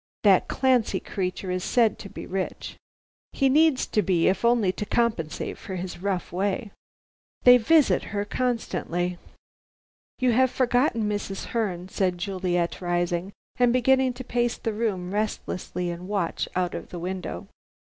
That 0.23 0.47
Clancy 0.47 0.99
creature 0.99 1.51
is 1.51 1.63
said 1.63 1.99
to 1.99 2.09
be 2.09 2.25
rich. 2.25 2.75
He 3.33 3.49
needs 3.49 3.85
to 3.85 4.01
be, 4.01 4.27
if 4.27 4.43
only 4.43 4.71
to 4.71 4.83
compensate 4.83 5.59
for 5.59 5.75
his 5.75 6.01
rough 6.01 6.31
way. 6.31 6.71
They 7.43 7.57
visit 7.57 8.05
her 8.05 8.25
constantly." 8.25 9.19
"You 10.17 10.31
have 10.31 10.49
forgotten 10.49 11.03
Mrs. 11.07 11.45
Herne," 11.53 11.87
said 11.87 12.17
Juliet, 12.17 12.81
rising, 12.81 13.31
and 13.59 13.71
beginning 13.71 14.13
to 14.13 14.23
pace 14.23 14.57
the 14.57 14.73
room 14.73 15.13
restlessly 15.13 15.91
and 15.91 16.07
watch 16.07 16.49
out 16.55 16.73
of 16.73 16.89
the 16.89 16.97
window. 16.97 17.47